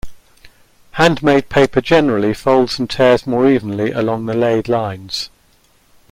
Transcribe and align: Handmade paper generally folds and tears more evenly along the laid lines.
Handmade 0.93 1.47
paper 1.49 1.79
generally 1.79 2.33
folds 2.33 2.79
and 2.79 2.89
tears 2.89 3.27
more 3.27 3.47
evenly 3.47 3.91
along 3.91 4.25
the 4.25 4.33
laid 4.33 4.67
lines. 4.67 5.29